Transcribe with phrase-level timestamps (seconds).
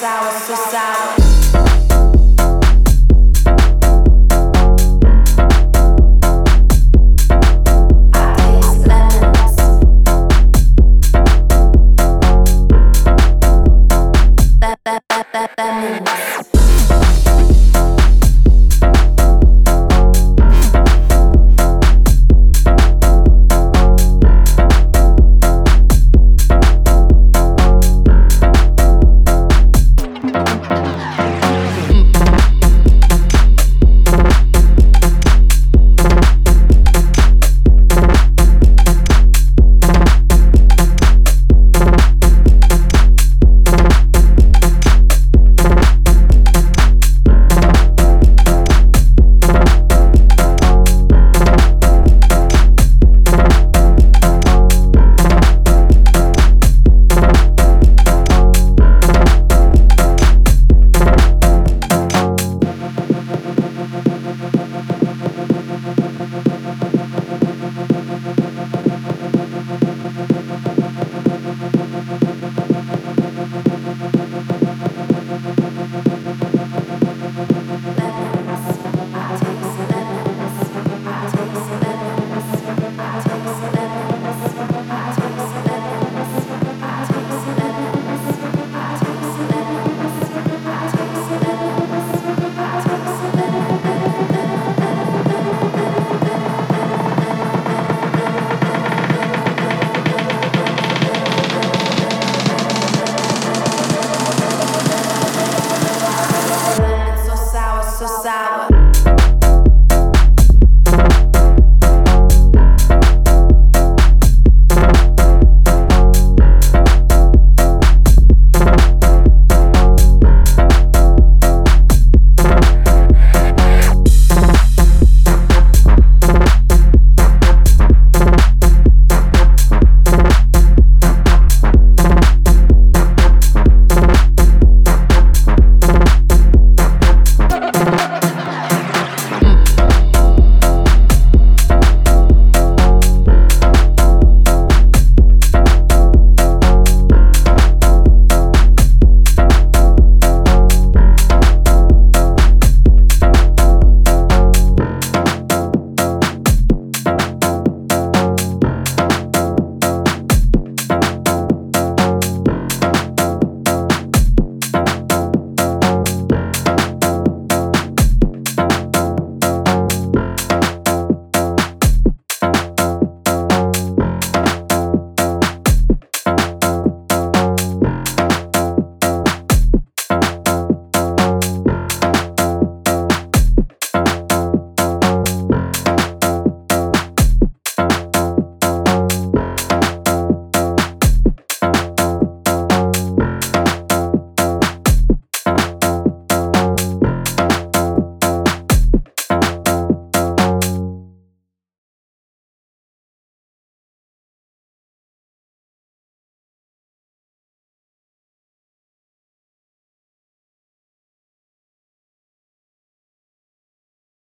[0.00, 0.99] sour, so sour.